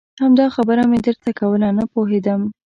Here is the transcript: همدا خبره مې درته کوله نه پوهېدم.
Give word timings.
همدا 0.23 0.45
خبره 0.55 0.83
مې 0.89 0.99
درته 1.05 1.29
کوله 1.39 1.69
نه 1.77 1.83
پوهېدم. 1.91 2.41